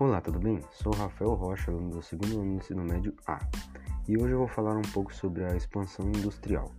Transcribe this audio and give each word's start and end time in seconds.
Olá, 0.00 0.18
tudo 0.18 0.38
bem? 0.38 0.62
Sou 0.72 0.94
Rafael 0.94 1.34
Rocha, 1.34 1.70
aluno 1.70 1.90
do 1.90 2.02
segundo 2.02 2.40
ano 2.40 2.52
do 2.52 2.56
ensino 2.56 2.82
médio 2.82 3.14
A, 3.26 3.38
e 4.08 4.16
hoje 4.16 4.32
eu 4.32 4.38
vou 4.38 4.48
falar 4.48 4.74
um 4.74 4.92
pouco 4.94 5.14
sobre 5.14 5.44
a 5.44 5.54
expansão 5.54 6.06
industrial. 6.06 6.72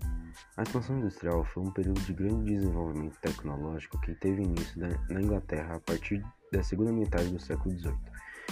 A 0.58 0.64
expansão 0.64 0.98
industrial 0.98 1.46
foi 1.46 1.62
um 1.62 1.70
período 1.70 2.02
de 2.02 2.14
grande 2.14 2.56
desenvolvimento 2.56 3.20
tecnológico 3.22 4.02
que 4.02 4.16
teve 4.16 4.42
início 4.42 4.82
na 5.08 5.22
Inglaterra 5.22 5.76
a 5.76 5.80
partir 5.80 6.26
da 6.52 6.64
segunda 6.64 6.92
metade 6.92 7.30
do 7.30 7.40
século 7.40 7.78
XVIII 7.78 7.96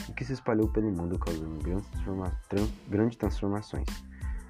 e 0.08 0.14
que 0.14 0.24
se 0.24 0.34
espalhou 0.34 0.72
pelo 0.72 0.92
mundo 0.92 1.18
causando 1.18 1.58
grandes, 1.64 1.90
grandes 2.88 3.18
transformações. 3.18 3.88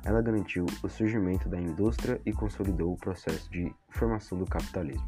Ela 0.04 0.22
garantiu 0.22 0.66
o 0.84 0.90
surgimento 0.90 1.48
da 1.48 1.62
indústria 1.62 2.20
e 2.26 2.34
consolidou 2.34 2.92
o 2.92 2.98
processo 2.98 3.50
de 3.50 3.74
formação 3.88 4.38
do 4.38 4.46
capitalismo. 4.46 5.08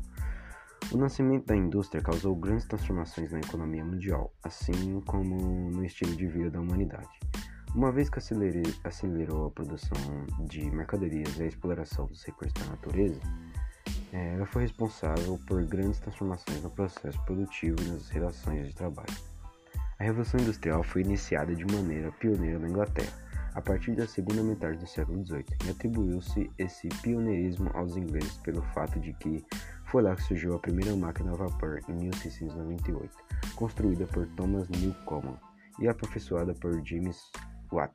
O 0.93 0.97
nascimento 0.97 1.45
da 1.45 1.55
indústria 1.55 2.03
causou 2.03 2.35
grandes 2.35 2.65
transformações 2.65 3.31
na 3.31 3.39
economia 3.39 3.83
mundial, 3.83 4.33
assim 4.43 4.99
como 5.01 5.71
no 5.71 5.85
estilo 5.85 6.13
de 6.13 6.27
vida 6.27 6.51
da 6.51 6.59
humanidade. 6.59 7.07
Uma 7.73 7.93
vez 7.93 8.09
que 8.09 8.19
acelerou 8.83 9.45
a 9.45 9.51
produção 9.51 9.97
de 10.49 10.69
mercadorias 10.69 11.39
e 11.39 11.43
a 11.43 11.47
exploração 11.47 12.07
dos 12.07 12.21
recursos 12.25 12.53
da 12.61 12.71
natureza, 12.71 13.21
é, 14.11 14.33
ela 14.33 14.45
foi 14.45 14.63
responsável 14.63 15.39
por 15.47 15.63
grandes 15.63 16.01
transformações 16.01 16.61
no 16.61 16.69
processo 16.69 17.23
produtivo 17.23 17.77
e 17.81 17.87
nas 17.87 18.09
relações 18.09 18.67
de 18.67 18.75
trabalho. 18.75 19.15
A 19.97 20.03
Revolução 20.03 20.41
Industrial 20.41 20.83
foi 20.83 21.03
iniciada 21.03 21.55
de 21.55 21.65
maneira 21.73 22.11
pioneira 22.11 22.59
na 22.59 22.67
Inglaterra, 22.67 23.13
a 23.53 23.61
partir 23.61 23.95
da 23.95 24.07
segunda 24.07 24.43
metade 24.43 24.77
do 24.77 24.87
século 24.87 25.25
XVIII, 25.25 25.45
e 25.65 25.69
atribuiu-se 25.69 26.49
esse 26.57 26.89
pioneirismo 27.01 27.69
aos 27.73 27.95
ingleses 27.95 28.37
pelo 28.37 28.61
fato 28.73 28.99
de 28.99 29.13
que 29.13 29.45
foi 29.91 30.03
lá 30.03 30.15
que 30.15 30.23
surgiu 30.23 30.55
a 30.55 30.59
primeira 30.59 30.95
máquina 30.95 31.33
a 31.33 31.35
vapor 31.35 31.81
em 31.89 31.93
1698, 31.93 33.13
construída 33.55 34.07
por 34.07 34.25
Thomas 34.37 34.69
Newcomen 34.69 35.35
e 35.79 35.87
aperfeiçoada 35.89 36.53
por 36.53 36.81
James 36.85 37.29
Watt. 37.73 37.93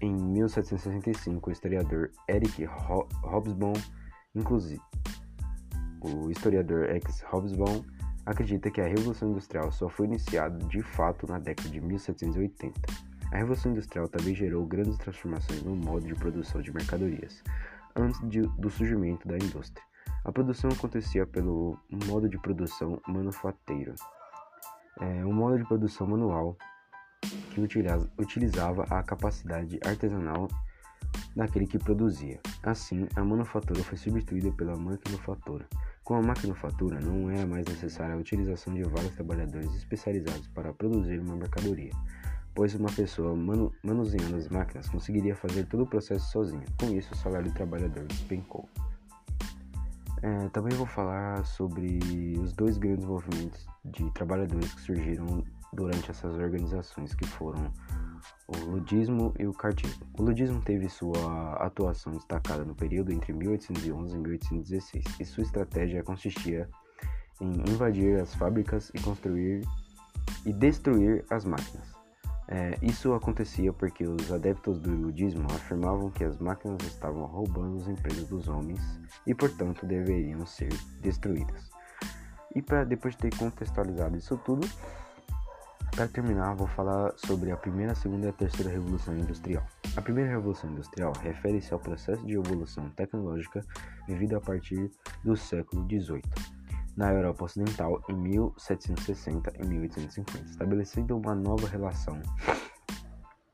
Em 0.00 0.14
1765, 0.14 1.50
o 1.50 1.52
historiador 1.52 2.12
Eric 2.28 2.64
Hobsbawm, 3.24 3.74
inclusive, 4.36 4.80
o 6.00 6.30
historiador 6.30 6.88
Eric 6.88 7.10
Hobsbawm 7.24 7.82
acredita 8.24 8.70
que 8.70 8.80
a 8.80 8.86
Revolução 8.86 9.32
Industrial 9.32 9.72
só 9.72 9.88
foi 9.88 10.06
iniciada 10.06 10.64
de 10.68 10.80
fato 10.80 11.26
na 11.26 11.40
década 11.40 11.70
de 11.70 11.80
1780. 11.80 12.80
A 13.32 13.36
Revolução 13.36 13.72
Industrial 13.72 14.06
também 14.06 14.32
gerou 14.32 14.64
grandes 14.64 14.96
transformações 14.98 15.60
no 15.64 15.74
modo 15.74 16.06
de 16.06 16.14
produção 16.14 16.62
de 16.62 16.72
mercadorias, 16.72 17.42
antes 17.96 18.20
de, 18.28 18.42
do 18.42 18.70
surgimento 18.70 19.26
da 19.26 19.34
indústria. 19.34 19.89
A 20.24 20.30
produção 20.30 20.70
acontecia 20.70 21.26
pelo 21.26 21.78
modo 22.06 22.28
de 22.28 22.38
produção 22.38 23.00
manufateiro, 23.08 23.94
é, 25.00 25.24
um 25.24 25.32
modo 25.32 25.56
de 25.56 25.64
produção 25.64 26.06
manual 26.06 26.56
que 27.54 27.60
utilizava 28.18 28.84
a 28.84 29.02
capacidade 29.02 29.78
artesanal 29.84 30.46
daquele 31.34 31.66
que 31.66 31.78
produzia. 31.78 32.38
Assim, 32.62 33.08
a 33.16 33.24
manufatura 33.24 33.82
foi 33.82 33.96
substituída 33.96 34.52
pela 34.52 34.76
maquinofatura. 34.76 35.66
Com 36.04 36.14
a 36.14 36.22
maquinofatura, 36.22 37.00
não 37.00 37.30
era 37.30 37.46
mais 37.46 37.66
necessária 37.66 38.14
a 38.14 38.18
utilização 38.18 38.74
de 38.74 38.82
vários 38.82 39.14
trabalhadores 39.14 39.74
especializados 39.74 40.48
para 40.48 40.72
produzir 40.72 41.18
uma 41.18 41.36
mercadoria, 41.36 41.92
pois 42.54 42.74
uma 42.74 42.90
pessoa 42.92 43.34
manu 43.34 43.72
manuseando 43.82 44.36
as 44.36 44.48
máquinas 44.48 44.88
conseguiria 44.88 45.34
fazer 45.34 45.66
todo 45.66 45.84
o 45.84 45.86
processo 45.86 46.30
sozinha. 46.30 46.64
Com 46.78 46.90
isso, 46.90 47.14
o 47.14 47.16
salário 47.16 47.50
do 47.50 47.54
trabalhador 47.54 48.04
despencou. 48.06 48.68
É, 50.22 50.48
também 50.50 50.76
vou 50.76 50.86
falar 50.86 51.44
sobre 51.44 51.98
os 52.38 52.52
dois 52.52 52.76
grandes 52.76 53.06
movimentos 53.06 53.66
de 53.84 54.10
trabalhadores 54.12 54.74
que 54.74 54.80
surgiram 54.82 55.42
durante 55.72 56.10
essas 56.10 56.36
organizações, 56.36 57.14
que 57.14 57.26
foram 57.26 57.72
o 58.48 58.70
ludismo 58.70 59.32
e 59.38 59.46
o 59.46 59.52
cartismo. 59.52 60.06
O 60.18 60.22
ludismo 60.22 60.60
teve 60.60 60.88
sua 60.88 61.54
atuação 61.54 62.12
destacada 62.12 62.64
no 62.64 62.74
período 62.74 63.12
entre 63.12 63.32
1811 63.32 64.14
e 64.14 64.18
1816, 64.18 65.04
e 65.20 65.24
sua 65.24 65.42
estratégia 65.42 66.02
consistia 66.02 66.68
em 67.40 67.50
invadir 67.70 68.20
as 68.20 68.34
fábricas 68.34 68.90
e 68.94 69.00
construir 69.00 69.62
e 70.44 70.52
destruir 70.52 71.24
as 71.30 71.44
máquinas. 71.44 71.99
É, 72.50 72.76
isso 72.82 73.14
acontecia 73.14 73.72
porque 73.72 74.04
os 74.04 74.32
adeptos 74.32 74.80
do 74.80 74.90
ludismo 74.90 75.46
afirmavam 75.52 76.10
que 76.10 76.24
as 76.24 76.36
máquinas 76.38 76.82
estavam 76.82 77.24
roubando 77.24 77.76
os 77.76 77.86
empregos 77.86 78.24
dos 78.24 78.48
homens 78.48 78.80
e, 79.24 79.32
portanto, 79.32 79.86
deveriam 79.86 80.44
ser 80.44 80.72
destruídas. 81.00 81.70
E 82.56 82.60
para 82.60 82.82
depois 82.82 83.14
de 83.14 83.20
ter 83.20 83.36
contextualizado 83.38 84.16
isso 84.16 84.36
tudo, 84.38 84.68
para 85.94 86.08
terminar, 86.08 86.56
vou 86.56 86.66
falar 86.66 87.12
sobre 87.16 87.52
a 87.52 87.56
primeira, 87.56 87.94
segunda 87.94 88.26
e 88.26 88.30
a 88.30 88.32
terceira 88.32 88.70
revolução 88.70 89.16
industrial. 89.16 89.64
A 89.96 90.02
primeira 90.02 90.30
revolução 90.30 90.70
industrial 90.70 91.12
refere-se 91.22 91.72
ao 91.72 91.78
processo 91.78 92.26
de 92.26 92.34
evolução 92.34 92.90
tecnológica 92.90 93.64
vivido 94.08 94.36
a 94.36 94.40
partir 94.40 94.90
do 95.22 95.36
século 95.36 95.86
XVIII 95.88 96.59
na 97.00 97.14
Europa 97.14 97.46
Ocidental 97.46 97.98
em 98.10 98.14
1760 98.14 99.54
e 99.58 99.66
1850, 99.66 100.50
estabelecendo 100.50 101.16
uma 101.16 101.34
nova 101.34 101.66
relação 101.66 102.20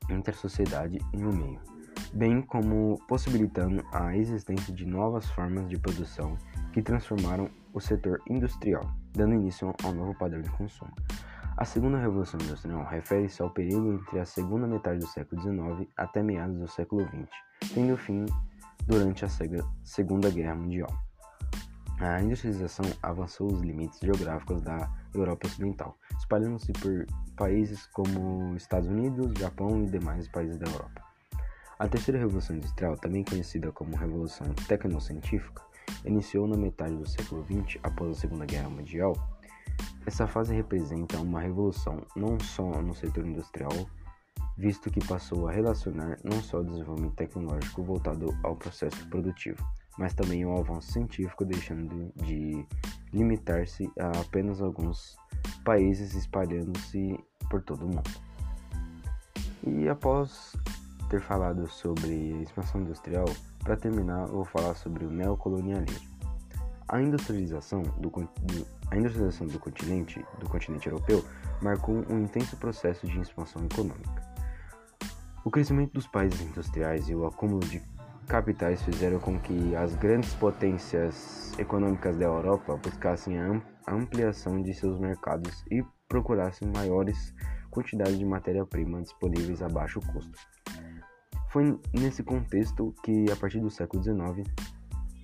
entre 0.09 0.31
a 0.31 0.37
sociedade 0.37 0.99
e 1.13 1.23
o 1.23 1.31
meio, 1.33 1.61
bem 2.13 2.41
como 2.41 2.99
possibilitando 3.07 3.81
a 3.93 4.17
existência 4.17 4.73
de 4.73 4.85
novas 4.85 5.29
formas 5.29 5.69
de 5.69 5.79
produção 5.79 6.37
que 6.73 6.81
transformaram 6.81 7.49
o 7.73 7.79
setor 7.79 8.21
industrial, 8.29 8.83
dando 9.13 9.35
início 9.35 9.73
ao 9.81 9.93
novo 9.93 10.13
padrão 10.15 10.41
de 10.41 10.49
consumo. 10.49 10.91
A 11.55 11.63
segunda 11.63 11.97
revolução 11.97 12.37
industrial 12.41 12.83
refere-se 12.83 13.41
ao 13.41 13.49
período 13.49 13.93
entre 13.93 14.19
a 14.19 14.25
segunda 14.25 14.67
metade 14.67 14.99
do 14.99 15.07
século 15.07 15.41
XIX 15.41 15.89
até 15.95 16.21
meados 16.21 16.59
do 16.59 16.67
século 16.67 17.07
XX, 17.07 17.73
tendo 17.73 17.95
fim 17.95 18.25
durante 18.85 19.23
a 19.23 19.29
Segunda 19.83 20.29
Guerra 20.29 20.55
Mundial. 20.55 21.06
A 21.99 22.21
industrialização 22.21 22.85
avançou 23.01 23.51
os 23.51 23.61
limites 23.61 23.99
geográficos 23.99 24.61
da 24.61 24.87
Europa 25.15 25.47
Ocidental, 25.47 25.97
espalhando-se 26.19 26.71
por 26.73 27.07
países 27.35 27.87
como 27.87 28.55
Estados 28.55 28.87
Unidos, 28.87 29.33
Japão 29.39 29.83
e 29.83 29.89
demais 29.89 30.27
países 30.27 30.57
da 30.57 30.67
Europa. 30.67 31.03
A 31.79 31.87
terceira 31.87 32.19
revolução 32.19 32.55
industrial, 32.55 32.97
também 32.97 33.23
conhecida 33.23 33.71
como 33.71 33.95
Revolução 33.95 34.45
Tecnocientífica, 34.67 35.63
iniciou 36.05 36.47
na 36.47 36.55
metade 36.55 36.95
do 36.95 37.07
século 37.07 37.43
XX 37.43 37.79
após 37.81 38.11
a 38.11 38.21
Segunda 38.21 38.45
Guerra 38.45 38.69
Mundial. 38.69 39.13
Essa 40.05 40.27
fase 40.27 40.53
representa 40.53 41.19
uma 41.19 41.41
revolução 41.41 42.05
não 42.15 42.39
só 42.39 42.79
no 42.79 42.93
setor 42.93 43.25
industrial, 43.25 43.71
visto 44.55 44.91
que 44.91 45.05
passou 45.07 45.47
a 45.47 45.51
relacionar 45.51 46.17
não 46.23 46.41
só 46.43 46.59
o 46.59 46.63
desenvolvimento 46.63 47.15
tecnológico 47.15 47.83
voltado 47.83 48.37
ao 48.43 48.55
processo 48.55 49.07
produtivo, 49.07 49.63
mas 49.97 50.13
também 50.13 50.45
o 50.45 50.57
avanço 50.57 50.91
científico, 50.91 51.45
deixando 51.45 52.11
de 52.15 52.65
limitar-se 53.13 53.89
a 53.99 54.19
apenas 54.19 54.61
alguns 54.61 55.15
países, 55.63 56.13
espalhando-se 56.13 57.19
por 57.49 57.61
todo 57.61 57.85
o 57.85 57.87
mundo. 57.87 58.09
E 59.65 59.89
após 59.89 60.55
ter 61.09 61.21
falado 61.21 61.67
sobre 61.67 62.41
expansão 62.41 62.81
industrial, 62.81 63.25
para 63.63 63.75
terminar, 63.75 64.27
vou 64.27 64.45
falar 64.45 64.75
sobre 64.75 65.05
o 65.05 65.09
neocolonialismo. 65.09 66.07
A 66.87 67.01
industrialização 67.01 67.81
do, 67.81 68.11
a 68.89 68.97
industrialização 68.97 69.47
do 69.47 69.59
continente, 69.59 70.23
do 70.39 70.47
continente 70.47 70.87
europeu, 70.87 71.23
marcou 71.61 71.95
um 72.09 72.19
intenso 72.19 72.55
processo 72.57 73.05
de 73.07 73.19
expansão 73.19 73.65
econômica. 73.65 74.25
O 75.43 75.51
crescimento 75.51 75.93
dos 75.93 76.07
países 76.07 76.39
industriais 76.41 77.09
e 77.09 77.15
o 77.15 77.25
acúmulo 77.25 77.65
de 77.65 77.81
capitais 78.27 78.81
fizeram 78.83 79.19
com 79.19 79.39
que 79.39 79.75
as 79.75 79.95
grandes 79.95 80.33
potências 80.35 81.57
econômicas 81.57 82.15
da 82.17 82.25
Europa 82.25 82.77
buscassem 82.77 83.39
a 83.39 83.61
ampliação 83.87 84.61
de 84.61 84.73
seus 84.73 84.99
mercados 84.99 85.63
e 85.71 85.83
procurassem 86.07 86.69
maiores 86.75 87.33
quantidades 87.71 88.19
de 88.19 88.25
matéria-prima 88.25 89.01
disponíveis 89.01 89.61
a 89.61 89.69
baixo 89.69 89.99
custo. 90.01 90.37
Foi 91.49 91.79
nesse 91.93 92.21
contexto 92.21 92.93
que, 93.03 93.31
a 93.31 93.35
partir 93.35 93.61
do 93.61 93.69
século 93.69 94.03
XIX, 94.03 94.47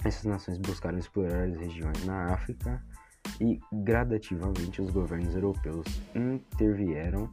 essas 0.05 0.23
nações 0.23 0.57
buscaram 0.57 0.97
explorar 0.97 1.43
as 1.43 1.57
regiões 1.57 2.05
na 2.05 2.33
África 2.33 2.81
e, 3.39 3.59
gradativamente, 3.71 4.81
os 4.81 4.89
governos 4.89 5.35
europeus 5.35 5.85
intervieram 6.15 7.29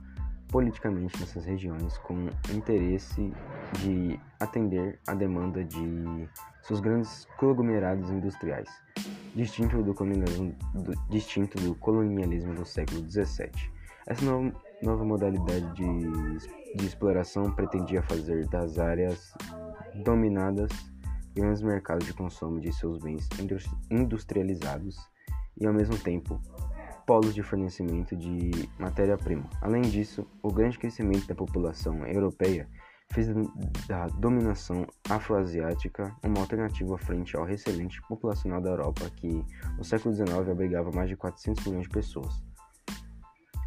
politicamente 0.51 1.19
nessas 1.21 1.45
regiões 1.45 1.97
com 1.99 2.29
interesse 2.53 3.33
de 3.79 4.19
atender 4.39 4.99
a 5.07 5.15
demanda 5.15 5.65
de 5.65 6.29
seus 6.63 6.81
grandes 6.81 7.27
conglomerados 7.39 8.11
industriais, 8.11 8.69
distinto 9.35 9.83
do 9.83 9.95
colonialismo 9.95 10.55
do, 10.75 10.93
distinto 11.09 11.59
do, 11.61 11.75
colonialismo 11.77 12.55
do 12.55 12.65
século 12.65 13.09
XVII. 13.09 13.51
Essa 14.07 14.25
nova, 14.25 14.53
nova 14.83 15.05
modalidade 15.05 15.73
de, 15.75 16.77
de 16.77 16.87
exploração 16.87 17.51
pretendia 17.53 18.03
fazer 18.03 18.47
das 18.49 18.79
áreas 18.79 19.33
dominadas 20.05 20.71
grandes 21.35 21.63
mercados 21.63 22.07
de 22.07 22.13
consumo 22.13 22.61
de 22.61 22.73
seus 22.73 22.99
bens 22.99 23.29
industrializados 23.91 24.97
e, 25.61 25.67
ao 25.67 25.73
mesmo 25.73 25.97
tempo, 25.99 26.41
polos 27.07 27.35
de 27.35 27.43
fornecimento 27.43 28.17
de 28.17 28.69
matéria-prima. 28.79 29.49
Além 29.61 29.83
disso, 29.83 30.27
o 30.43 30.53
grande 30.53 30.79
crescimento 30.79 31.27
da 31.27 31.35
população 31.35 32.07
europeia 32.07 32.69
fez 33.13 33.27
da 33.89 34.07
dominação 34.07 34.87
afroasiática 35.09 36.15
uma 36.23 36.41
alternativa 36.41 36.97
frente 36.97 37.37
ao 37.37 37.49
excelente 37.49 38.01
populacional 38.03 38.61
da 38.61 38.71
Europa, 38.71 39.11
que 39.17 39.45
no 39.77 39.85
século 39.85 40.15
XIX 40.15 40.49
abrigava 40.49 40.91
mais 40.93 41.09
de 41.09 41.17
400 41.17 41.67
milhões 41.67 41.85
de 41.85 41.91
pessoas. 41.91 42.43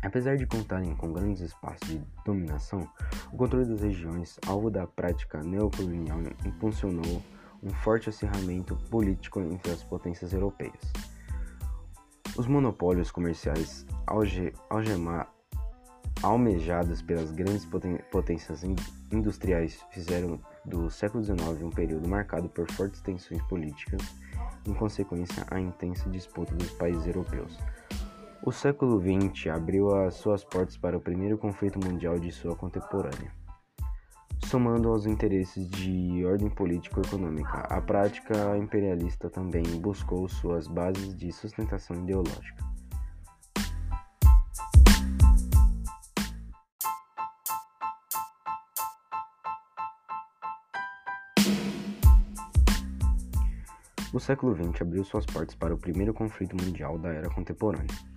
Apesar 0.01 0.35
de 0.35 0.45
contarem 0.45 0.95
com 0.95 1.13
grandes 1.13 1.41
espaços 1.41 1.87
de 1.87 2.01
dominação, 2.25 2.87
o 3.31 3.37
controle 3.37 3.65
das 3.65 3.81
regiões, 3.81 4.37
alvo 4.47 4.69
da 4.69 4.85
prática 4.85 5.41
neocolonial, 5.41 6.19
impulsionou 6.45 7.21
um 7.61 7.69
forte 7.69 8.09
acirramento 8.09 8.75
político 8.89 9.39
entre 9.39 9.71
as 9.71 9.81
potências 9.83 10.33
europeias. 10.33 10.91
Os 12.35 12.47
monopólios 12.47 13.11
comerciais 13.11 13.85
alge 14.07 14.51
algemar 14.67 15.31
almejadas 16.23 16.99
pelas 16.99 17.31
grandes 17.31 17.67
potências 18.11 18.63
industriais 19.11 19.85
fizeram 19.91 20.39
do 20.65 20.89
século 20.89 21.23
XIX 21.23 21.61
um 21.61 21.69
período 21.69 22.07
marcado 22.07 22.49
por 22.49 22.71
fortes 22.71 23.01
tensões 23.01 23.41
políticas, 23.43 24.01
em 24.65 24.73
consequência 24.73 25.45
à 25.51 25.59
intensa 25.59 26.09
disputa 26.09 26.55
dos 26.55 26.71
países 26.71 27.05
europeus. 27.05 27.59
O 28.41 28.51
século 28.51 28.99
XX 28.99 29.47
abriu 29.47 29.93
as 29.95 30.15
suas 30.15 30.43
portas 30.43 30.75
para 30.75 30.97
o 30.97 31.01
primeiro 31.01 31.37
conflito 31.37 31.77
mundial 31.77 32.17
de 32.17 32.31
sua 32.31 32.55
contemporânea. 32.55 33.42
Somando 34.53 34.89
aos 34.89 35.07
interesses 35.07 35.67
de 35.67 36.23
ordem 36.27 36.47
político-econômica, 36.47 37.61
a 37.61 37.81
prática 37.81 38.55
imperialista 38.55 39.27
também 39.27 39.63
buscou 39.79 40.29
suas 40.29 40.67
bases 40.67 41.17
de 41.17 41.31
sustentação 41.31 41.95
ideológica. 42.03 42.63
O 54.13 54.19
século 54.19 54.55
XX 54.55 54.83
abriu 54.83 55.03
suas 55.03 55.25
portas 55.25 55.55
para 55.55 55.73
o 55.73 55.79
primeiro 55.79 56.13
conflito 56.13 56.55
mundial 56.63 56.99
da 56.99 57.09
era 57.09 57.27
contemporânea. 57.27 58.12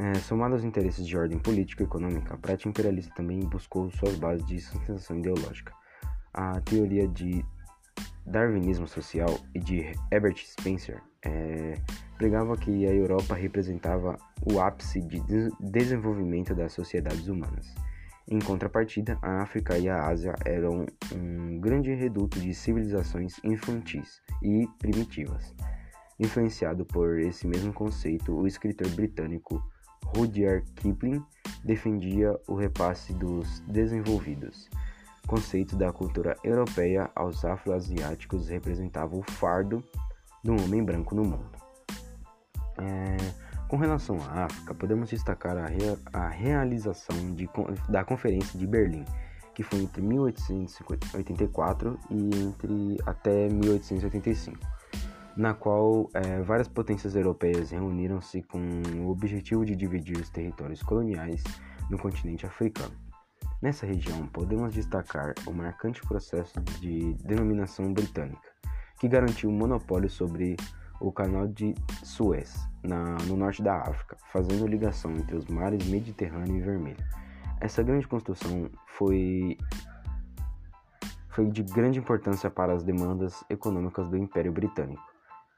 É, 0.00 0.14
somado 0.14 0.54
aos 0.54 0.62
interesses 0.62 1.04
de 1.04 1.18
ordem 1.18 1.40
política 1.40 1.82
e 1.82 1.86
econômica, 1.86 2.32
a 2.32 2.36
prática 2.36 2.68
imperialista 2.68 3.12
também 3.16 3.40
buscou 3.40 3.90
suas 3.90 4.14
bases 4.14 4.46
de 4.46 4.60
sustentação 4.60 5.18
ideológica. 5.18 5.72
A 6.32 6.60
teoria 6.60 7.08
de 7.08 7.44
darwinismo 8.24 8.86
social 8.86 9.40
e 9.52 9.58
de 9.58 9.92
Herbert 10.12 10.36
Spencer 10.36 11.02
é, 11.24 11.74
pregava 12.16 12.56
que 12.56 12.86
a 12.86 12.94
Europa 12.94 13.34
representava 13.34 14.16
o 14.46 14.60
ápice 14.60 15.00
de 15.00 15.20
desenvolvimento 15.58 16.54
das 16.54 16.72
sociedades 16.72 17.26
humanas. 17.26 17.74
Em 18.28 18.38
contrapartida, 18.38 19.18
a 19.20 19.42
África 19.42 19.76
e 19.78 19.88
a 19.88 20.06
Ásia 20.06 20.32
eram 20.44 20.86
um 21.12 21.58
grande 21.58 21.92
reduto 21.92 22.38
de 22.38 22.54
civilizações 22.54 23.40
infantis 23.42 24.22
e 24.44 24.64
primitivas. 24.78 25.52
Influenciado 26.20 26.84
por 26.84 27.18
esse 27.18 27.48
mesmo 27.48 27.72
conceito, 27.72 28.32
o 28.32 28.46
escritor 28.46 28.88
britânico 28.90 29.60
Rudyard 30.14 30.64
Kipling 30.76 31.24
defendia 31.64 32.38
o 32.46 32.54
repasse 32.54 33.12
dos 33.14 33.60
desenvolvidos. 33.60 34.68
Conceito 35.26 35.76
da 35.76 35.92
cultura 35.92 36.36
europeia 36.42 37.10
aos 37.14 37.44
afroasiáticos 37.44 38.48
representava 38.48 39.14
o 39.16 39.22
fardo 39.22 39.84
do 40.42 40.52
homem 40.52 40.82
branco 40.82 41.14
no 41.14 41.24
mundo. 41.24 41.58
É 42.78 43.48
com 43.68 43.76
relação 43.76 44.16
à 44.30 44.46
África, 44.46 44.74
podemos 44.74 45.10
destacar 45.10 45.58
a, 45.58 45.66
rea 45.66 45.98
a 46.10 46.26
realização 46.26 47.34
de, 47.34 47.46
da 47.86 48.02
Conferência 48.02 48.58
de 48.58 48.66
Berlim, 48.66 49.04
que 49.54 49.62
foi 49.62 49.80
entre 49.80 50.00
1884 50.00 51.98
e 52.10 52.30
entre 52.34 52.96
até 53.04 53.46
1885, 53.50 54.58
na 55.38 55.54
qual 55.54 56.10
é, 56.14 56.42
várias 56.42 56.66
potências 56.66 57.14
europeias 57.14 57.70
reuniram-se 57.70 58.42
com 58.42 58.58
o 58.96 59.08
objetivo 59.08 59.64
de 59.64 59.76
dividir 59.76 60.16
os 60.16 60.28
territórios 60.28 60.82
coloniais 60.82 61.44
no 61.88 61.96
continente 61.96 62.44
africano. 62.44 62.90
Nessa 63.62 63.86
região, 63.86 64.26
podemos 64.26 64.74
destacar 64.74 65.34
o 65.46 65.52
marcante 65.52 66.00
processo 66.02 66.60
de 66.80 67.14
denominação 67.24 67.92
britânica, 67.92 68.50
que 68.98 69.06
garantiu 69.06 69.48
o 69.48 69.52
monopólio 69.52 70.10
sobre 70.10 70.56
o 71.00 71.12
Canal 71.12 71.46
de 71.46 71.72
Suez, 72.02 72.56
na, 72.82 73.16
no 73.28 73.36
norte 73.36 73.62
da 73.62 73.76
África, 73.76 74.16
fazendo 74.32 74.66
ligação 74.66 75.12
entre 75.12 75.36
os 75.36 75.46
mares 75.46 75.86
Mediterrâneo 75.86 76.56
e 76.56 76.60
Vermelho. 76.60 77.04
Essa 77.60 77.80
grande 77.84 78.08
construção 78.08 78.68
foi, 78.86 79.56
foi 81.28 81.48
de 81.48 81.62
grande 81.62 82.00
importância 82.00 82.50
para 82.50 82.72
as 82.72 82.82
demandas 82.82 83.44
econômicas 83.48 84.08
do 84.08 84.16
Império 84.16 84.50
Britânico. 84.50 85.07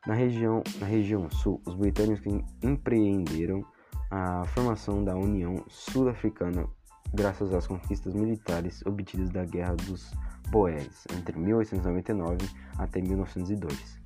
Na 0.07 0.15
região, 0.15 0.63
na 0.79 0.87
região 0.87 1.31
sul, 1.31 1.61
os 1.67 1.75
britânicos 1.75 2.25
empreenderam 2.63 3.65
a 4.11 4.45
formação 4.47 5.05
da 5.05 5.15
União 5.15 5.63
Sul-Africana 5.69 6.67
graças 7.13 7.53
às 7.53 7.67
conquistas 7.67 8.15
militares 8.15 8.85
obtidas 8.87 9.31
da 9.31 9.45
Guerra 9.45 9.77
dos 9.77 10.13
Boeres 10.51 11.05
entre 11.17 11.39
1899 11.39 12.49
até 12.79 13.01
1902. 13.01 14.01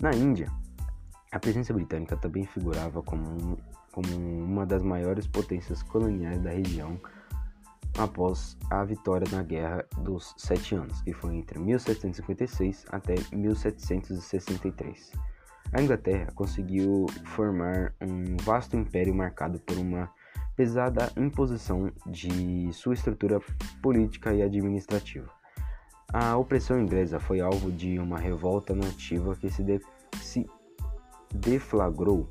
Na 0.00 0.12
Índia, 0.12 0.50
a 1.30 1.38
presença 1.38 1.72
britânica 1.72 2.16
também 2.16 2.46
figurava 2.46 3.02
como, 3.02 3.22
um, 3.22 3.56
como 3.92 4.16
uma 4.16 4.64
das 4.64 4.82
maiores 4.82 5.26
potências 5.26 5.82
coloniais 5.82 6.40
da 6.42 6.50
região 6.50 6.98
após 7.98 8.56
a 8.70 8.84
vitória 8.84 9.26
na 9.30 9.42
Guerra 9.42 9.84
dos 9.98 10.34
Sete 10.36 10.74
Anos, 10.74 11.00
que 11.02 11.12
foi 11.12 11.36
entre 11.36 11.58
1756 11.58 12.86
até 12.90 13.14
1763. 13.32 15.12
A 15.72 15.80
Inglaterra 15.80 16.32
conseguiu 16.34 17.06
formar 17.24 17.94
um 18.00 18.36
vasto 18.42 18.76
império 18.76 19.14
marcado 19.14 19.58
por 19.60 19.78
uma 19.78 20.10
pesada 20.54 21.10
imposição 21.16 21.90
de 22.06 22.70
sua 22.72 22.94
estrutura 22.94 23.40
política 23.82 24.34
e 24.34 24.42
administrativa. 24.42 25.30
A 26.12 26.36
opressão 26.36 26.78
inglesa 26.78 27.18
foi 27.18 27.40
alvo 27.40 27.72
de 27.72 27.98
uma 27.98 28.18
revolta 28.18 28.74
nativa 28.74 29.34
que 29.34 29.50
se, 29.50 29.62
de, 29.62 29.80
se 30.20 30.46
deflagrou 31.34 32.30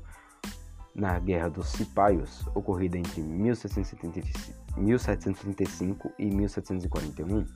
na 0.94 1.18
Guerra 1.18 1.48
dos 1.48 1.68
Cipaios, 1.68 2.46
ocorrida 2.54 2.98
entre 2.98 3.22
1735 3.22 6.12
e 6.18 6.26
1741. 6.26 7.46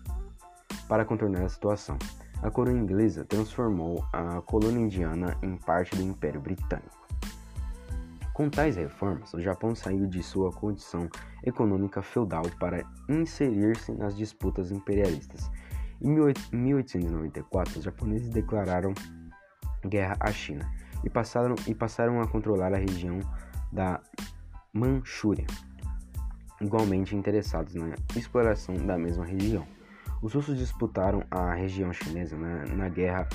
Para 0.88 1.04
contornar 1.04 1.44
a 1.44 1.48
situação, 1.48 1.98
a 2.42 2.50
coroa 2.50 2.76
inglesa 2.76 3.24
transformou 3.24 4.04
a 4.12 4.40
colônia 4.42 4.80
indiana 4.80 5.38
em 5.42 5.56
parte 5.56 5.94
do 5.96 6.02
Império 6.02 6.40
Britânico. 6.40 7.06
Com 8.32 8.50
tais 8.50 8.74
reformas, 8.76 9.32
o 9.32 9.40
Japão 9.40 9.74
saiu 9.74 10.06
de 10.06 10.22
sua 10.22 10.52
condição 10.52 11.08
econômica 11.42 12.02
feudal 12.02 12.44
para 12.60 12.84
inserir-se 13.08 13.90
nas 13.92 14.16
disputas 14.16 14.70
imperialistas 14.70 15.50
em 16.00 16.10
1894, 16.52 17.78
os 17.78 17.84
japoneses 17.84 18.28
declararam 18.28 18.92
guerra 19.86 20.16
à 20.20 20.30
China 20.30 20.70
e 21.04 21.10
passaram, 21.10 21.54
e 21.66 21.74
passaram 21.74 22.20
a 22.20 22.26
controlar 22.26 22.72
a 22.72 22.78
região 22.78 23.18
da 23.72 24.00
Manchúria, 24.72 25.46
igualmente 26.60 27.16
interessados 27.16 27.74
na 27.74 27.94
exploração 28.14 28.74
da 28.74 28.98
mesma 28.98 29.24
região. 29.24 29.66
Os 30.22 30.34
russos 30.34 30.56
disputaram 30.56 31.22
a 31.30 31.52
região 31.52 31.92
chinesa 31.92 32.36
na, 32.36 32.64
na 32.66 32.88
Guerra 32.88 33.28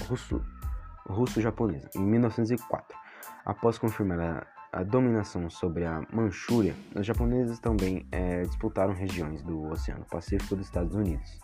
Russo-Japonesa 1.08 1.90
em 1.96 2.02
1904. 2.02 2.98
Após 3.46 3.78
confirmar 3.78 4.20
a, 4.20 4.48
a, 4.74 4.84
dominação 4.84 5.50
sobre 5.50 5.86
a 5.86 6.02
Manchúria, 6.12 6.76
os 6.96 7.06
japoneses 7.06 7.60
também 7.60 8.08
é, 8.12 8.42
disputaram 8.44 8.94
regiões 8.94 9.42
do 9.44 9.64
Oceano 9.70 10.06
Pacífico 10.06 10.56
dos 10.56 10.66
Estados 10.66 10.96
Unidos 10.96 11.40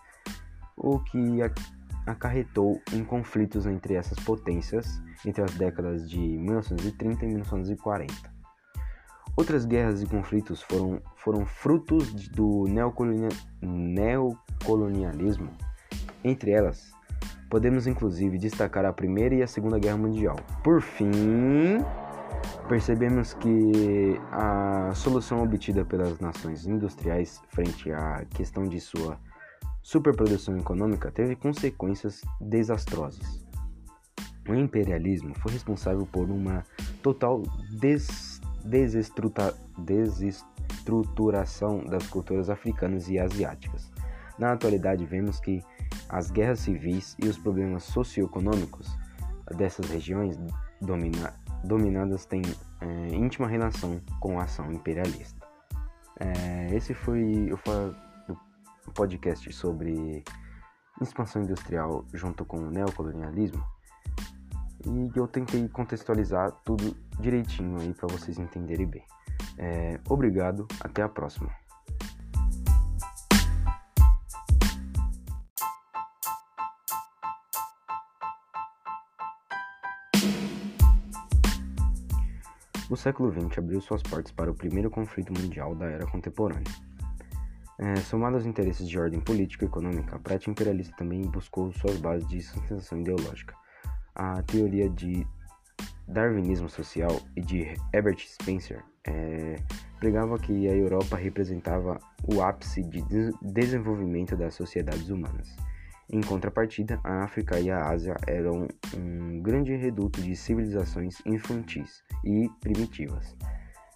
o 0.78 1.00
que 1.00 1.42
acarretou 2.08 2.82
em 2.94 3.04
conflitos 3.04 3.68
entre 3.68 3.94
essas 3.94 4.18
potências 4.20 5.02
entre 5.26 5.44
as 5.44 5.54
décadas 5.56 6.10
de 6.10 6.20
1930 6.20 7.26
e 7.26 7.28
1940. 7.28 8.38
Outras 9.36 9.66
guerras 9.66 10.02
e 10.02 10.08
conflitos 10.08 10.62
foram, 10.64 11.02
foram 11.16 11.46
frutos 11.46 12.28
do 12.30 12.66
neocolonia, 12.68 13.30
neocolonialismo. 13.62 15.52
Entre 16.24 16.52
elas, 16.52 16.92
podemos 17.50 17.86
inclusive 17.86 18.38
destacar 18.38 18.86
a 18.86 18.94
Primeira 18.94 19.36
e 19.36 19.44
a 19.44 19.48
Segunda 19.48 19.78
Guerra 19.78 19.98
Mundial. 19.98 20.38
Por 20.64 20.82
fim, 20.82 21.78
percebemos 22.68 23.34
que 23.34 24.20
a 24.32 24.92
solução 24.96 25.44
obtida 25.44 25.86
pelas 25.86 26.20
nações 26.20 26.66
industriais 26.66 27.40
frente 27.50 27.92
à 27.92 28.26
questão 28.32 28.68
de 28.68 28.80
sua 28.80 29.20
superprodução 29.88 30.58
econômica 30.58 31.10
teve 31.10 31.34
consequências 31.34 32.22
desastrosas. 32.42 33.48
O 34.50 34.54
imperialismo 34.54 35.34
foi 35.40 35.54
responsável 35.54 36.06
por 36.06 36.30
uma 36.30 36.62
total 37.02 37.42
desestruturação 39.86 41.86
das 41.86 42.06
culturas 42.08 42.50
africanas 42.50 43.08
e 43.08 43.18
asiáticas. 43.18 43.90
Na 44.38 44.52
atualidade, 44.52 45.06
vemos 45.06 45.40
que 45.40 45.64
as 46.10 46.30
guerras 46.32 46.60
civis 46.60 47.16
e 47.24 47.30
os 47.30 47.38
problemas 47.38 47.84
socioeconômicos 47.84 48.94
dessas 49.56 49.90
regiões 49.90 50.38
domina, 50.82 51.34
dominadas 51.64 52.26
têm 52.26 52.42
é, 52.82 53.16
íntima 53.16 53.48
relação 53.48 54.02
com 54.20 54.38
a 54.38 54.44
ação 54.44 54.70
imperialista. 54.70 55.48
É, 56.20 56.76
esse 56.76 56.94
foi 56.94 57.50
o 57.54 57.58
podcast 58.98 59.54
sobre 59.54 60.24
expansão 61.00 61.44
industrial 61.44 62.04
junto 62.12 62.44
com 62.44 62.58
o 62.58 62.72
neocolonialismo 62.72 63.64
e 64.88 65.12
eu 65.16 65.28
tentei 65.28 65.70
contextualizar 65.70 66.52
tudo 66.66 66.98
direitinho 67.20 67.80
aí 67.80 67.94
para 67.94 68.08
vocês 68.08 68.40
entenderem 68.40 68.88
bem. 68.88 69.06
É, 69.56 70.00
obrigado, 70.10 70.68
até 70.82 71.04
a 71.04 71.10
próxima. 71.10 71.52
O 82.90 82.96
século 82.96 83.32
XX 83.32 83.60
abriu 83.60 83.80
suas 83.82 84.02
portas 84.02 84.32
para 84.32 84.50
o 84.50 84.56
primeiro 84.56 84.90
conflito 84.90 85.32
mundial 85.34 85.76
da 85.76 85.86
era 85.86 86.08
contemporânea. 86.08 86.97
É, 87.80 87.96
somado 87.98 88.36
aos 88.36 88.46
interesses 88.46 88.90
de 88.90 88.98
ordem 88.98 89.20
política 89.20 89.66
e 89.66 89.68
econômica, 89.68 90.16
a 90.16 90.20
prática 90.20 90.50
imperialista 90.50 90.96
também 90.98 91.22
buscou 91.22 91.72
suas 91.74 91.98
bases 91.98 92.28
de 92.28 92.42
sustentação 92.42 93.00
ideológica. 93.00 93.56
A 94.16 94.42
teoria 94.42 94.90
de 94.90 95.28
darwinismo 96.08 96.70
social 96.70 97.22
e 97.36 97.42
de 97.42 97.76
Herbert 97.94 98.18
Spencer 98.18 98.84
é, 99.06 99.58
pregava 100.00 100.40
que 100.40 100.68
a 100.68 100.76
Europa 100.76 101.16
representava 101.16 102.00
o 102.24 102.42
ápice 102.42 102.82
de 102.82 103.04
desenvolvimento 103.42 104.36
das 104.36 104.56
sociedades 104.56 105.10
humanas. 105.10 105.56
Em 106.10 106.22
contrapartida, 106.22 107.00
a 107.04 107.26
África 107.26 107.60
e 107.60 107.70
a 107.70 107.90
Ásia 107.90 108.16
eram 108.26 108.68
um 108.96 109.42
grande 109.42 109.76
reduto 109.76 110.22
de 110.22 110.36
civilizações 110.36 111.22
infantis 111.26 112.02
e 112.24 112.50
primitivas. 112.62 113.36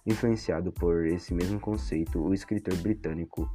Influenciado 0.06 0.70
por 0.72 1.06
esse 1.06 1.32
mesmo 1.32 1.58
conceito, 1.58 2.22
o 2.22 2.34
escritor 2.34 2.76
britânico 2.76 3.50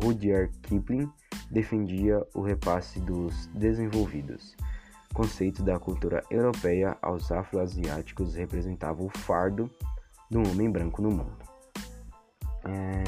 Rudyard 0.00 0.52
Kipling 0.62 1.10
defendia 1.50 2.26
o 2.34 2.40
repasse 2.42 3.00
dos 3.00 3.46
desenvolvidos. 3.48 4.56
Conceito 5.12 5.62
da 5.62 5.78
cultura 5.78 6.24
europeia 6.30 6.96
aos 7.02 7.30
afro-asiáticos 7.30 8.34
representava 8.34 9.02
o 9.02 9.10
fardo 9.10 9.70
do 10.30 10.40
homem 10.40 10.70
branco 10.70 11.02
no 11.02 11.10
mundo. 11.10 11.44
É, 12.64 13.04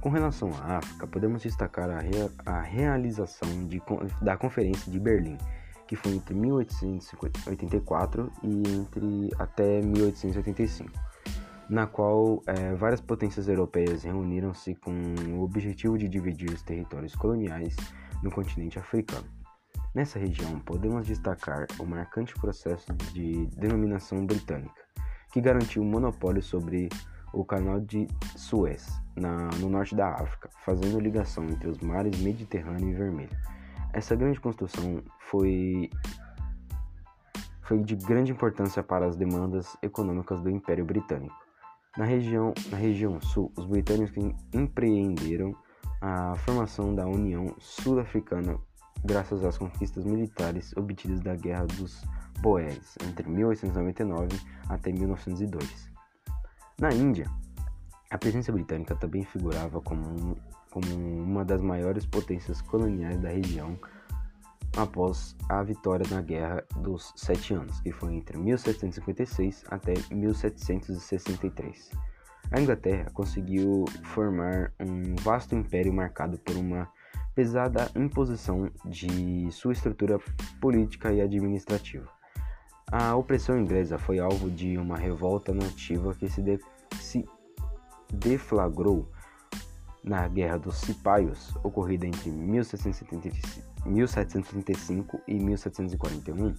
com 0.00 0.10
relação 0.10 0.50
à 0.62 0.76
África, 0.78 1.06
podemos 1.08 1.42
destacar 1.42 1.90
a, 1.90 2.00
rea 2.00 2.30
a 2.46 2.60
realização 2.60 3.66
de, 3.66 3.82
da 4.22 4.36
Conferência 4.36 4.90
de 4.92 5.00
Berlim, 5.00 5.36
que 5.88 5.96
foi 5.96 6.12
entre 6.12 6.34
1884 6.34 8.30
e 8.44 8.62
entre 8.68 9.30
até 9.38 9.80
1885, 9.82 10.92
na 11.68 11.86
qual 11.86 12.42
é, 12.46 12.74
várias 12.74 13.00
potências 13.00 13.48
europeias 13.48 14.02
reuniram-se 14.02 14.74
com 14.76 14.92
o 15.36 15.42
objetivo 15.42 15.98
de 15.98 16.08
dividir 16.08 16.50
os 16.50 16.62
territórios 16.62 17.14
coloniais 17.14 17.76
no 18.22 18.30
continente 18.30 18.78
africano. 18.78 19.26
Nessa 19.94 20.18
região, 20.18 20.58
podemos 20.60 21.06
destacar 21.06 21.66
o 21.78 21.84
marcante 21.84 22.34
processo 22.34 22.92
de 23.12 23.46
denominação 23.56 24.24
britânica, 24.24 24.82
que 25.32 25.40
garantiu 25.40 25.82
o 25.82 25.84
monopólio 25.84 26.42
sobre 26.42 26.88
o 27.32 27.44
Canal 27.44 27.80
de 27.80 28.06
Suez, 28.36 28.88
na, 29.16 29.48
no 29.58 29.68
norte 29.68 29.94
da 29.94 30.08
África, 30.08 30.48
fazendo 30.64 30.98
ligação 30.98 31.44
entre 31.44 31.68
os 31.68 31.78
mares 31.80 32.18
Mediterrâneo 32.20 32.88
e 32.88 32.94
Vermelho. 32.94 33.36
Essa 33.92 34.14
grande 34.14 34.40
construção 34.40 35.02
foi, 35.18 35.90
foi 37.62 37.82
de 37.82 37.96
grande 37.96 38.32
importância 38.32 38.82
para 38.82 39.06
as 39.06 39.16
demandas 39.16 39.76
econômicas 39.82 40.40
do 40.40 40.50
Império 40.50 40.84
Britânico. 40.84 41.47
Na 41.98 42.04
região, 42.04 42.54
na 42.70 42.76
região 42.76 43.20
sul, 43.20 43.52
os 43.56 43.66
britânicos 43.66 44.12
empreenderam 44.52 45.52
a 46.00 46.36
formação 46.36 46.94
da 46.94 47.04
União 47.04 47.52
Sul-Africana 47.58 48.56
graças 49.04 49.44
às 49.44 49.58
conquistas 49.58 50.04
militares 50.04 50.72
obtidas 50.76 51.18
da 51.18 51.34
Guerra 51.34 51.66
dos 51.66 52.00
Boers 52.40 52.94
entre 53.04 53.28
1899 53.28 54.28
até 54.68 54.92
1902. 54.92 55.90
Na 56.78 56.90
Índia, 56.90 57.28
a 58.12 58.16
presença 58.16 58.52
britânica 58.52 58.94
também 58.94 59.24
figurava 59.24 59.80
como, 59.80 60.38
como 60.70 60.86
uma 60.94 61.44
das 61.44 61.60
maiores 61.60 62.06
potências 62.06 62.62
coloniais 62.62 63.20
da 63.20 63.30
região 63.30 63.76
após 64.76 65.36
a 65.48 65.62
vitória 65.62 66.06
na 66.10 66.20
Guerra 66.20 66.64
dos 66.76 67.12
Sete 67.16 67.54
Anos, 67.54 67.80
que 67.80 67.92
foi 67.92 68.14
entre 68.14 68.38
1756 68.38 69.64
até 69.68 69.94
1763. 70.10 71.90
A 72.50 72.60
Inglaterra 72.60 73.10
conseguiu 73.12 73.84
formar 74.04 74.72
um 74.80 75.14
vasto 75.16 75.54
império 75.54 75.92
marcado 75.92 76.38
por 76.38 76.56
uma 76.56 76.88
pesada 77.34 77.90
imposição 77.94 78.70
de 78.84 79.48
sua 79.52 79.72
estrutura 79.72 80.18
política 80.60 81.12
e 81.12 81.20
administrativa. 81.20 82.08
A 82.90 83.14
opressão 83.14 83.58
inglesa 83.58 83.98
foi 83.98 84.18
alvo 84.18 84.50
de 84.50 84.78
uma 84.78 84.96
revolta 84.96 85.52
nativa 85.52 86.14
que 86.14 86.28
se, 86.28 86.40
de, 86.40 86.58
se 86.98 87.24
deflagrou 88.12 89.06
na 90.02 90.26
Guerra 90.26 90.58
dos 90.58 90.78
Cipaios, 90.78 91.54
ocorrida 91.62 92.06
entre 92.06 92.30
1735 93.88 95.20
e 95.26 95.34
1741. 95.34 96.54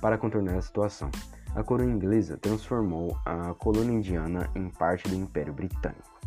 Para 0.00 0.18
contornar 0.18 0.56
a 0.56 0.62
situação, 0.62 1.10
a 1.54 1.62
coroa 1.62 1.88
inglesa 1.88 2.36
transformou 2.36 3.16
a 3.24 3.54
colônia 3.54 3.96
indiana 3.96 4.50
em 4.54 4.68
parte 4.68 5.08
do 5.08 5.14
Império 5.14 5.52
Britânico. 5.52 6.20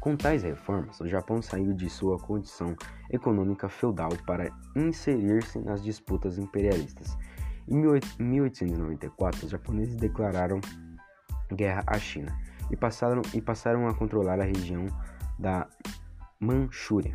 Com 0.00 0.16
tais 0.16 0.42
reformas, 0.42 0.98
o 1.00 1.06
Japão 1.06 1.42
saiu 1.42 1.74
de 1.74 1.88
sua 1.88 2.18
condição 2.18 2.74
econômica 3.10 3.68
feudal 3.68 4.10
para 4.26 4.50
inserir-se 4.74 5.58
nas 5.58 5.82
disputas 5.82 6.38
imperialistas 6.38 7.16
em 7.70 7.76
1894, 8.18 9.46
os 9.46 9.52
japoneses 9.52 9.94
declararam 9.94 10.60
guerra 11.52 11.84
à 11.86 11.98
China 12.00 12.36
e 12.68 12.76
passaram, 12.76 13.22
e 13.32 13.40
passaram 13.40 13.86
a 13.86 13.94
controlar 13.94 14.40
a 14.40 14.44
região 14.44 14.86
da 15.38 15.68
Manchúria, 16.40 17.12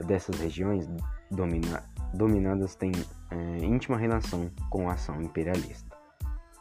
dessas 0.06 0.38
regiões 0.40 0.88
domina 1.30 1.82
dominadas 2.12 2.74
têm 2.76 2.92
é, 3.30 3.56
íntima 3.58 3.96
relação 3.96 4.50
com 4.70 4.88
a 4.88 4.92
ação 4.92 5.20
imperialista. 5.20 5.96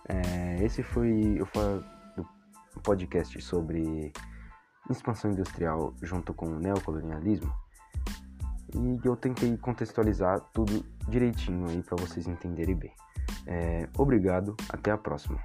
É, 0.10 0.64
esse 0.64 0.82
foi 0.82 1.40
o 2.76 2.80
podcast 2.82 3.40
sobre 3.42 4.12
expansão 4.90 5.32
industrial 5.32 5.94
junto 6.02 6.34
com 6.34 6.48
o 6.48 6.60
neocolonialismo. 6.60 7.54
E 8.76 9.00
eu 9.04 9.16
tentei 9.16 9.56
contextualizar 9.58 10.40
tudo 10.54 10.84
direitinho 11.08 11.70
aí 11.70 11.82
para 11.82 11.98
vocês 11.98 12.28
entenderem 12.28 12.76
bem. 12.76 12.94
É, 13.46 13.88
obrigado, 13.98 14.56
até 14.70 14.92
a 14.92 14.98
próxima. 14.98 15.40